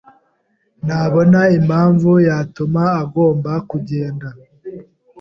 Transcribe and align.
ntabona 0.85 1.39
impamvu 1.57 2.11
yatuma 2.27 2.83
agomba 3.03 3.51
kugenda. 3.69 4.27